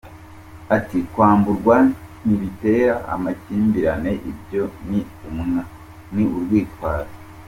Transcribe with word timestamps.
Ati 0.77 0.97
“Kwamburwa 1.11 1.75
ntibitera 2.25 2.95
amakimbirane, 3.13 4.11
ibyo 4.31 4.63
ni 6.13 6.23
urwitwazo. 6.37 7.13